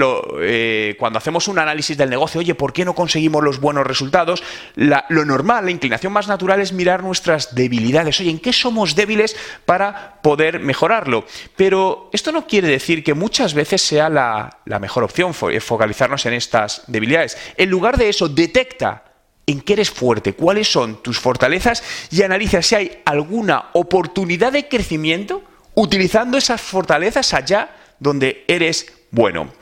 eh, 0.40 0.96
cuando 0.98 1.18
hacemos 1.18 1.48
un 1.48 1.58
análisis 1.58 1.96
del 1.96 2.10
negocio, 2.10 2.40
oye, 2.40 2.54
¿por 2.54 2.72
qué 2.72 2.84
no 2.84 2.94
conseguimos 2.94 3.42
los 3.42 3.60
buenos 3.60 3.86
resultados? 3.86 4.42
lo 4.74 5.24
normal, 5.24 5.64
la 5.64 5.70
inclinación 5.70 6.12
más 6.12 6.28
natural 6.28 6.60
es 6.60 6.72
mirar 6.72 7.02
nuestras 7.02 7.54
debilidades. 7.54 8.20
Oye, 8.20 8.30
¿en 8.30 8.38
qué 8.38 8.52
somos 8.52 8.94
débiles 8.94 9.36
para 9.64 10.20
poder 10.22 10.60
mejorarlo? 10.60 11.24
Pero 11.56 12.10
esto 12.12 12.32
no 12.32 12.46
quiere 12.46 12.68
decir 12.68 13.02
que 13.02 13.14
muchas 13.14 13.54
veces 13.54 13.82
sea 13.82 14.08
la, 14.08 14.60
la 14.66 14.78
mejor 14.78 15.04
opción 15.04 15.32
focalizarnos 15.34 16.26
en 16.26 16.34
estas 16.34 16.82
debilidades. 16.86 17.36
En 17.56 17.70
lugar 17.70 17.96
de 17.96 18.08
eso, 18.08 18.28
detecta 18.28 19.13
en 19.46 19.60
qué 19.60 19.74
eres 19.74 19.90
fuerte, 19.90 20.34
cuáles 20.34 20.70
son 20.70 21.02
tus 21.02 21.18
fortalezas 21.18 21.82
y 22.10 22.22
analiza 22.22 22.62
si 22.62 22.74
hay 22.74 23.02
alguna 23.04 23.70
oportunidad 23.72 24.52
de 24.52 24.68
crecimiento 24.68 25.42
utilizando 25.74 26.38
esas 26.38 26.60
fortalezas 26.60 27.34
allá 27.34 27.76
donde 27.98 28.44
eres 28.48 28.92
bueno. 29.10 29.52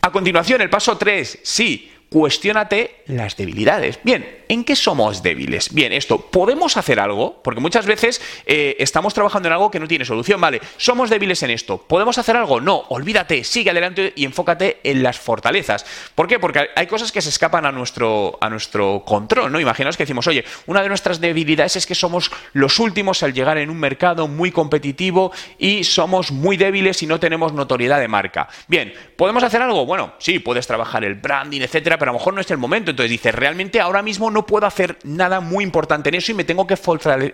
A 0.00 0.12
continuación, 0.12 0.60
el 0.60 0.70
paso 0.70 0.96
3, 0.96 1.40
sí, 1.42 1.92
cuestiónate 2.10 3.02
las 3.06 3.36
debilidades. 3.36 4.00
Bien, 4.02 4.42
¿en 4.48 4.64
qué 4.64 4.74
somos 4.74 5.22
débiles? 5.22 5.72
Bien, 5.72 5.92
esto, 5.92 6.20
¿podemos 6.20 6.76
hacer 6.76 6.98
algo? 6.98 7.40
Porque 7.42 7.60
muchas 7.60 7.86
veces 7.86 8.20
eh, 8.46 8.76
estamos 8.80 9.14
trabajando 9.14 9.48
en 9.48 9.52
algo 9.52 9.70
que 9.70 9.78
no 9.78 9.86
tiene 9.86 10.04
solución. 10.04 10.40
Vale, 10.40 10.60
somos 10.76 11.08
débiles 11.08 11.42
en 11.44 11.50
esto. 11.50 11.78
¿Podemos 11.78 12.18
hacer 12.18 12.36
algo? 12.36 12.60
No, 12.60 12.84
olvídate, 12.88 13.44
sigue 13.44 13.70
adelante 13.70 14.12
y 14.16 14.24
enfócate 14.24 14.80
en 14.82 15.04
las 15.04 15.20
fortalezas. 15.20 15.86
¿Por 16.16 16.26
qué? 16.26 16.40
Porque 16.40 16.68
hay 16.74 16.86
cosas 16.88 17.12
que 17.12 17.22
se 17.22 17.28
escapan 17.28 17.64
a 17.64 17.70
nuestro, 17.72 18.36
a 18.40 18.50
nuestro 18.50 19.04
control, 19.06 19.52
¿no? 19.52 19.60
Imaginaos 19.60 19.96
que 19.96 20.02
decimos, 20.02 20.26
oye, 20.26 20.44
una 20.66 20.82
de 20.82 20.88
nuestras 20.88 21.20
debilidades 21.20 21.76
es 21.76 21.86
que 21.86 21.94
somos 21.94 22.32
los 22.52 22.80
últimos 22.80 23.22
al 23.22 23.32
llegar 23.32 23.58
en 23.58 23.70
un 23.70 23.78
mercado 23.78 24.26
muy 24.26 24.50
competitivo 24.50 25.30
y 25.58 25.84
somos 25.84 26.32
muy 26.32 26.56
débiles 26.56 27.02
y 27.04 27.06
no 27.06 27.20
tenemos 27.20 27.52
notoriedad 27.52 28.00
de 28.00 28.08
marca. 28.08 28.48
Bien, 28.66 28.92
¿podemos 29.16 29.44
hacer 29.44 29.62
algo? 29.62 29.86
Bueno, 29.86 30.14
sí, 30.18 30.40
puedes 30.40 30.66
trabajar 30.66 31.04
el 31.04 31.14
branding, 31.14 31.60
etcétera, 31.60 31.99
pero 32.00 32.10
a 32.10 32.14
lo 32.14 32.18
mejor 32.18 32.32
no 32.32 32.40
es 32.40 32.50
el 32.50 32.56
momento. 32.56 32.90
Entonces 32.90 33.10
dices, 33.10 33.34
realmente 33.34 33.78
ahora 33.78 34.02
mismo 34.02 34.30
no 34.30 34.46
puedo 34.46 34.66
hacer 34.66 34.98
nada 35.04 35.40
muy 35.40 35.62
importante 35.62 36.08
en 36.08 36.14
eso 36.14 36.32
y 36.32 36.34
me 36.34 36.44
tengo 36.44 36.66
que 36.66 36.74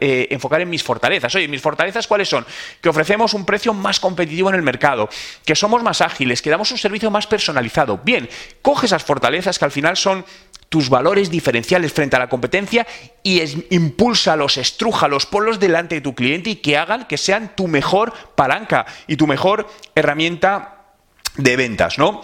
eh, 0.01 0.27
enfocar 0.31 0.61
en 0.61 0.69
mis 0.69 0.83
fortalezas. 0.83 1.33
Oye, 1.37 1.47
mis 1.47 1.63
fortalezas 1.63 2.09
cuáles 2.09 2.29
son? 2.29 2.45
Que 2.81 2.89
ofrecemos 2.89 3.33
un 3.33 3.47
precio 3.47 3.73
más 3.73 4.01
competitivo 4.01 4.49
en 4.49 4.57
el 4.57 4.63
mercado, 4.63 5.09
que 5.45 5.55
somos 5.55 5.85
más 5.85 6.01
ágiles, 6.01 6.43
que 6.43 6.51
damos 6.51 6.73
un 6.73 6.79
servicio 6.79 7.13
más 7.13 7.29
personalizado. 7.29 8.01
Bien, 8.03 8.29
coge 8.61 8.87
esas 8.87 9.05
fortalezas 9.05 9.57
que 9.57 9.65
al 9.65 9.71
final 9.71 9.97
son 9.97 10.25
tus 10.69 10.91
valores 10.91 11.31
diferenciales 11.31 11.93
frente 11.93 12.17
a 12.17 12.19
la 12.19 12.29
competencia 12.29 12.87
y 13.23 13.39
es, 13.39 13.57
impúlsalos, 13.71 14.57
estrújalos, 14.57 15.27
ponlos 15.27 15.61
delante 15.61 15.95
de 15.95 16.01
tu 16.01 16.17
cliente 16.17 16.51
y 16.51 16.57
que 16.57 16.77
hagan 16.77 17.07
que 17.07 17.19
sean 17.19 17.55
tu 17.55 17.69
mejor 17.69 18.13
palanca 18.35 18.85
y 19.07 19.17
tu 19.17 19.29
mejor 19.29 19.69
herramienta 19.95 20.76
de 21.37 21.57
ventas, 21.57 21.99
¿no? 21.99 22.23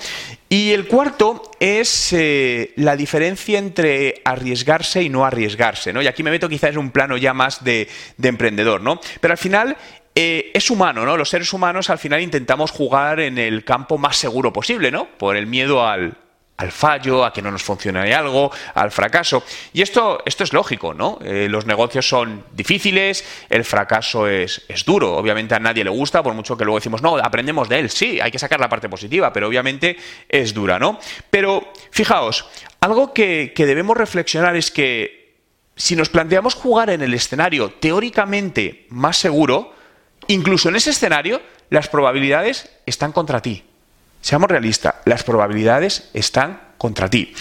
Y 0.49 0.73
el 0.73 0.87
cuarto 0.87 1.51
es 1.61 2.13
eh, 2.13 2.73
la 2.77 2.97
diferencia 2.97 3.59
entre 3.59 4.21
arriesgarse 4.25 5.03
y 5.03 5.09
no 5.09 5.25
arriesgarse, 5.25 5.93
¿no? 5.93 6.03
Y 6.03 6.07
aquí 6.07 6.23
me 6.23 6.31
meto 6.31 6.49
quizás 6.49 6.71
en 6.71 6.79
un 6.79 6.91
plano 6.91 7.17
ya 7.17 7.33
más 7.33 7.65
de, 7.65 7.89
emprendedor, 8.23 8.81
¿no? 8.83 9.01
Pero 9.21 9.33
al 9.33 9.39
final 9.39 9.77
eh, 10.15 10.51
es 10.53 10.71
humano, 10.71 11.07
¿no? 11.07 11.17
Los 11.17 11.31
seres 11.31 11.53
humanos 11.53 11.89
al 11.91 11.99
final 11.99 12.21
intentamos 12.21 12.71
jugar 12.71 13.21
en 13.21 13.39
el 13.39 13.65
campo 13.65 13.97
más 13.99 14.17
seguro 14.17 14.53
posible, 14.53 14.91
¿no? 14.91 15.09
Por 15.17 15.37
el 15.37 15.47
miedo 15.47 15.87
al, 15.87 16.17
al 16.63 16.71
fallo, 16.71 17.25
a 17.25 17.33
que 17.33 17.43
no 17.43 17.51
nos 17.51 17.63
funcione 17.63 18.15
algo, 18.15 18.51
al 18.75 18.91
fracaso. 18.91 19.43
Y 19.73 19.83
esto, 19.83 20.23
esto 20.25 20.45
es 20.45 20.53
lógico, 20.53 20.95
¿no? 20.95 21.19
Eh, 21.25 21.49
los 21.51 21.67
negocios 21.67 22.09
son 22.09 22.45
difíciles, 22.53 23.25
el 23.51 23.65
fracaso 23.65 24.29
es, 24.29 24.63
es, 24.69 24.85
duro. 24.85 25.17
Obviamente 25.17 25.55
a 25.55 25.59
nadie 25.59 25.83
le 25.83 25.91
gusta, 25.91 26.23
por 26.23 26.35
mucho 26.35 26.57
que 26.57 26.65
luego 26.65 26.79
decimos, 26.79 27.03
no, 27.03 27.17
aprendemos 27.17 27.69
de 27.69 27.81
él. 27.81 27.91
Sí, 27.91 28.21
hay 28.21 28.31
que 28.31 28.39
sacar 28.39 28.61
la 28.61 28.69
parte 28.69 28.89
positiva, 28.89 29.33
pero 29.33 29.49
obviamente 29.49 29.97
es 30.29 30.55
dura, 30.55 30.79
¿no? 30.79 30.99
Pero 31.31 31.73
fijaos, 31.91 32.47
algo 32.81 33.13
que, 33.13 33.53
que 33.55 33.67
debemos 33.67 33.97
reflexionar 33.97 34.55
es 34.55 34.71
que 34.71 35.35
si 35.75 35.97
nos 35.97 36.11
planteamos 36.11 36.55
jugar 36.55 36.91
en 36.91 37.03
el 37.03 37.13
escenario 37.13 37.73
teóricamente 37.73 38.87
más 38.91 39.17
seguro, 39.17 39.75
incluso 40.29 40.69
en 40.69 40.77
ese 40.77 40.91
escenario, 40.91 41.43
las 41.71 41.89
probabilidades 41.89 42.71
están 42.87 43.11
contra 43.11 43.41
ti. 43.43 43.65
Seamos 44.23 44.49
realistas, 44.49 44.95
las 45.05 45.25
probabilidades 45.25 46.09
están 46.15 46.61
contra 46.79 47.11
ti. 47.11 47.35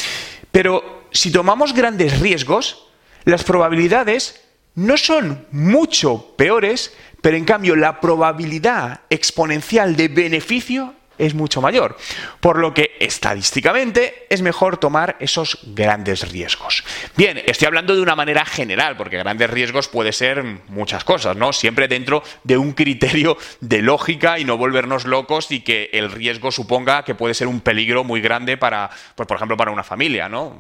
Pero 0.52 1.06
si 1.12 1.32
tomamos 1.32 1.74
grandes 1.74 2.20
riesgos, 2.20 2.88
las 3.24 3.44
probabilidades 3.44 4.42
no 4.76 4.98
son 4.98 5.46
mucho 5.52 6.34
peores, 6.36 6.94
pero 7.22 7.38
en 7.38 7.46
cambio 7.46 7.76
la 7.76 8.02
probabilidad 8.02 9.02
exponencial 9.10 9.96
de 9.96 10.08
beneficio 10.08 10.96
es 11.22 11.36
mucho 11.36 11.62
mayor. 11.62 11.96
Por 12.40 12.58
lo 12.58 12.74
que 12.74 12.98
estadísticamente 13.00 14.26
es 14.30 14.42
mejor 14.42 14.78
tomar 14.78 15.18
esos 15.20 15.60
grandes 15.64 16.32
riesgos. 16.32 16.84
Bien, 17.16 17.42
estoy 17.46 17.68
hablando 17.68 17.96
de 17.96 18.02
una 18.02 18.16
manera 18.16 18.44
general, 18.44 18.98
porque 18.98 19.18
grandes 19.18 19.50
riesgos 19.50 19.88
puede 19.88 20.14
ser 20.14 20.44
muchas 20.68 21.04
cosas, 21.04 21.38
¿no? 21.38 21.54
Siempre 21.54 21.88
dentro 21.88 22.24
de 22.44 22.58
un 22.58 22.74
criterio 22.74 23.38
de 23.60 23.82
lógica 23.84 24.40
y 24.40 24.46
no 24.46 24.58
volvernos 24.58 25.06
locos 25.06 25.52
y 25.52 25.62
que 25.62 25.92
el 25.94 26.12
riesgo 26.12 26.52
suponga 26.52 27.04
que 27.04 27.14
puede 27.14 27.36
ser 27.36 27.48
un 27.48 27.62
peligro 27.62 28.04
muy 28.04 28.20
grande 28.20 28.58
para, 28.58 28.90
pues, 29.16 29.28
por 29.28 29.38
ejemplo, 29.38 29.56
para 29.56 29.72
una 29.72 29.84
familia, 29.84 30.28
¿no? 30.28 30.60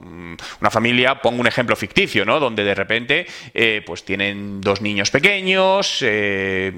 Una 0.59 0.69
familia, 0.69 1.21
pongo 1.21 1.41
un 1.41 1.47
ejemplo 1.47 1.75
ficticio, 1.75 2.23
¿no? 2.23 2.39
Donde 2.39 2.63
de 2.63 2.75
repente, 2.75 3.25
eh, 3.53 3.81
pues 3.85 4.03
tienen 4.05 4.61
dos 4.61 4.81
niños 4.81 5.09
pequeños, 5.09 5.99
eh, 6.01 6.71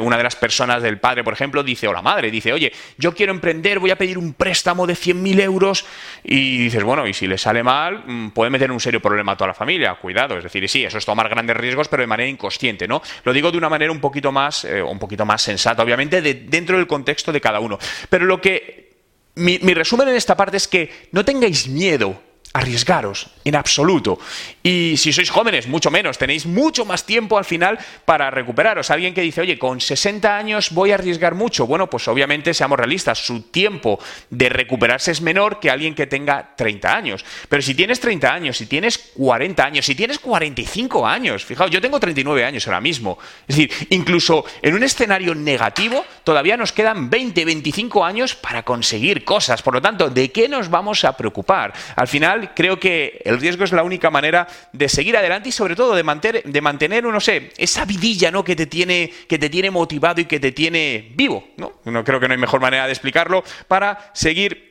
una 0.00 0.16
de 0.16 0.22
las 0.22 0.36
personas 0.36 0.82
del 0.82 0.98
padre, 0.98 1.22
por 1.22 1.32
ejemplo, 1.32 1.62
dice, 1.62 1.86
o 1.86 1.92
la 1.92 2.02
madre, 2.02 2.30
dice, 2.30 2.52
oye, 2.52 2.72
yo 2.96 3.14
quiero 3.14 3.32
emprender, 3.32 3.78
voy 3.78 3.90
a 3.90 3.96
pedir 3.96 4.18
un 4.18 4.32
préstamo 4.32 4.86
de 4.86 4.94
100.000 4.94 5.40
euros 5.40 5.84
y 6.24 6.58
dices, 6.58 6.82
bueno, 6.82 7.06
y 7.06 7.14
si 7.14 7.26
le 7.26 7.38
sale 7.38 7.62
mal, 7.62 8.04
mm, 8.06 8.30
puede 8.30 8.50
meter 8.50 8.70
un 8.72 8.80
serio 8.80 9.00
problema 9.00 9.32
a 9.32 9.36
toda 9.36 9.48
la 9.48 9.54
familia, 9.54 9.94
cuidado, 9.94 10.36
es 10.38 10.44
decir, 10.44 10.68
sí, 10.68 10.84
eso 10.84 10.98
es 10.98 11.04
tomar 11.04 11.28
grandes 11.28 11.56
riesgos, 11.56 11.88
pero 11.88 12.02
de 12.02 12.06
manera 12.06 12.28
inconsciente, 12.28 12.88
¿no? 12.88 13.02
Lo 13.24 13.32
digo 13.32 13.50
de 13.50 13.58
una 13.58 13.68
manera 13.68 13.92
un 13.92 14.00
poquito 14.00 14.32
más, 14.32 14.64
eh, 14.64 14.82
un 14.82 14.98
poquito 14.98 15.26
más 15.26 15.42
sensata, 15.42 15.82
obviamente, 15.82 16.22
dentro 16.22 16.76
del 16.76 16.86
contexto 16.86 17.32
de 17.32 17.40
cada 17.40 17.60
uno. 17.60 17.78
Pero 18.08 18.24
lo 18.24 18.40
que 18.40 18.88
mi 19.34 19.72
resumen 19.72 20.08
en 20.08 20.16
esta 20.16 20.36
parte 20.36 20.56
es 20.56 20.66
que 20.66 21.08
no 21.12 21.24
tengáis 21.24 21.68
miedo 21.68 22.27
arriesgaros 22.52 23.28
en 23.44 23.56
absoluto. 23.56 24.18
Y 24.62 24.96
si 24.96 25.12
sois 25.12 25.30
jóvenes, 25.30 25.66
mucho 25.66 25.90
menos, 25.90 26.18
tenéis 26.18 26.46
mucho 26.46 26.84
más 26.84 27.04
tiempo 27.04 27.38
al 27.38 27.44
final 27.44 27.78
para 28.04 28.30
recuperaros. 28.30 28.90
Alguien 28.90 29.14
que 29.14 29.22
dice, 29.22 29.40
oye, 29.40 29.58
con 29.58 29.80
60 29.80 30.36
años 30.36 30.70
voy 30.70 30.92
a 30.92 30.94
arriesgar 30.94 31.34
mucho. 31.34 31.66
Bueno, 31.66 31.88
pues 31.88 32.08
obviamente 32.08 32.54
seamos 32.54 32.78
realistas, 32.78 33.18
su 33.18 33.42
tiempo 33.42 33.98
de 34.30 34.48
recuperarse 34.48 35.12
es 35.12 35.20
menor 35.20 35.60
que 35.60 35.70
alguien 35.70 35.94
que 35.94 36.06
tenga 36.06 36.54
30 36.56 36.96
años. 36.96 37.24
Pero 37.48 37.62
si 37.62 37.74
tienes 37.74 38.00
30 38.00 38.32
años, 38.32 38.56
si 38.56 38.66
tienes 38.66 38.98
40 38.98 39.64
años, 39.64 39.86
si 39.86 39.94
tienes 39.94 40.18
45 40.18 41.06
años, 41.06 41.44
fijaos, 41.44 41.70
yo 41.70 41.80
tengo 41.80 42.00
39 42.00 42.44
años 42.44 42.66
ahora 42.66 42.80
mismo. 42.80 43.18
Es 43.46 43.56
decir, 43.56 43.86
incluso 43.90 44.44
en 44.62 44.74
un 44.74 44.82
escenario 44.82 45.34
negativo, 45.34 46.04
todavía 46.24 46.56
nos 46.56 46.72
quedan 46.72 47.10
20, 47.10 47.44
25 47.44 48.04
años 48.04 48.34
para 48.34 48.62
conseguir 48.62 49.24
cosas. 49.24 49.62
Por 49.62 49.74
lo 49.74 49.82
tanto, 49.82 50.10
¿de 50.10 50.30
qué 50.30 50.48
nos 50.48 50.68
vamos 50.68 51.04
a 51.04 51.16
preocupar? 51.16 51.72
Al 51.96 52.08
final, 52.08 52.47
creo 52.54 52.78
que 52.78 53.20
el 53.24 53.40
riesgo 53.40 53.64
es 53.64 53.72
la 53.72 53.82
única 53.82 54.10
manera 54.10 54.46
de 54.72 54.88
seguir 54.88 55.16
adelante 55.16 55.48
y 55.48 55.52
sobre 55.52 55.76
todo 55.76 55.94
de 55.94 56.02
mantener, 56.02 56.42
de 56.42 56.60
mantener 56.60 57.04
no 57.04 57.20
sé, 57.20 57.52
esa 57.56 57.84
vidilla 57.84 58.30
¿no? 58.30 58.44
que, 58.44 58.56
te 58.56 58.66
tiene, 58.66 59.12
que 59.28 59.38
te 59.38 59.50
tiene 59.50 59.70
motivado 59.70 60.20
y 60.20 60.26
que 60.26 60.40
te 60.40 60.52
tiene 60.52 61.12
vivo. 61.14 61.48
¿no? 61.56 61.74
no 61.84 62.04
creo 62.04 62.20
que 62.20 62.28
no 62.28 62.34
hay 62.34 62.40
mejor 62.40 62.60
manera 62.60 62.86
de 62.86 62.92
explicarlo 62.92 63.42
para 63.66 64.10
seguir 64.12 64.67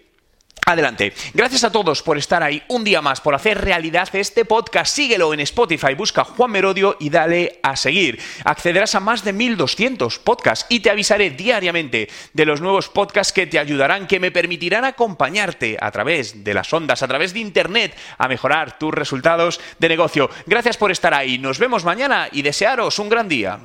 Adelante. 0.67 1.13
Gracias 1.33 1.63
a 1.63 1.71
todos 1.71 2.03
por 2.03 2.17
estar 2.17 2.43
ahí 2.43 2.61
un 2.67 2.83
día 2.83 3.01
más, 3.01 3.21
por 3.21 3.33
hacer 3.33 3.61
realidad 3.61 4.09
este 4.11 4.43
podcast. 4.43 4.93
Síguelo 4.93 5.33
en 5.33 5.39
Spotify, 5.39 5.93
busca 5.93 6.25
Juan 6.25 6.51
Merodio 6.51 6.97
y 6.99 7.09
dale 7.09 7.61
a 7.63 7.77
seguir. 7.77 8.19
Accederás 8.43 8.93
a 8.93 8.99
más 8.99 9.23
de 9.23 9.31
1200 9.31 10.19
podcasts 10.19 10.65
y 10.67 10.81
te 10.81 10.89
avisaré 10.89 11.29
diariamente 11.29 12.09
de 12.33 12.45
los 12.45 12.59
nuevos 12.59 12.89
podcasts 12.89 13.31
que 13.31 13.47
te 13.47 13.59
ayudarán, 13.59 14.07
que 14.07 14.19
me 14.19 14.29
permitirán 14.29 14.83
acompañarte 14.83 15.77
a 15.79 15.89
través 15.89 16.43
de 16.43 16.53
las 16.53 16.73
ondas, 16.73 17.01
a 17.01 17.07
través 17.07 17.31
de 17.31 17.39
Internet, 17.39 17.95
a 18.17 18.27
mejorar 18.27 18.77
tus 18.77 18.93
resultados 18.93 19.61
de 19.79 19.87
negocio. 19.87 20.29
Gracias 20.47 20.75
por 20.75 20.91
estar 20.91 21.13
ahí. 21.13 21.37
Nos 21.37 21.59
vemos 21.59 21.85
mañana 21.85 22.27
y 22.29 22.41
desearos 22.41 22.99
un 22.99 23.07
gran 23.07 23.29
día. 23.29 23.57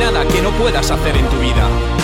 Nada 0.00 0.26
que 0.26 0.40
no 0.40 0.50
puedas 0.52 0.90
hacer 0.90 1.14
en 1.14 1.28
tu 1.28 1.36
vida. 1.38 1.99